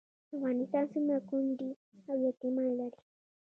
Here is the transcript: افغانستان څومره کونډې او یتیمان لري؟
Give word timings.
افغانستان 0.35 0.83
څومره 0.93 1.17
کونډې 1.29 1.71
او 2.09 2.15
یتیمان 2.27 2.69
لري؟ 2.79 2.99